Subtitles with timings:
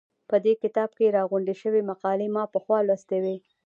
[0.29, 3.35] په دې کتاب کې راغونډې شوې مقالې ما پخوا لوستې وې.